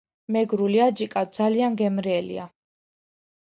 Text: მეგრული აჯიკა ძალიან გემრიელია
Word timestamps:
მეგრული 0.35 0.79
აჯიკა 0.85 1.23
ძალიან 1.39 1.77
გემრიელია 1.83 2.47